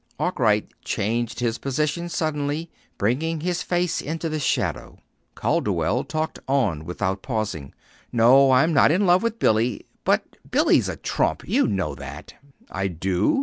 Arkwright 0.19 0.71
changed 0.83 1.41
his 1.41 1.59
position 1.59 2.09
suddenly, 2.09 2.71
bringing 2.97 3.41
his 3.41 3.61
face 3.61 4.01
into 4.01 4.29
the 4.29 4.39
shadow. 4.39 4.97
Calderwell 5.35 6.03
talked 6.05 6.39
on 6.47 6.85
without 6.85 7.21
pausing. 7.21 7.71
"No, 8.11 8.51
I'm 8.51 8.73
not 8.73 8.89
in 8.89 9.05
love 9.05 9.21
with 9.21 9.37
Billy. 9.37 9.85
But 10.03 10.37
Billy's 10.49 10.89
a 10.89 10.95
trump. 10.95 11.47
You 11.47 11.67
know 11.67 11.93
that." 11.93 12.33
"I 12.71 12.87
do." 12.87 13.39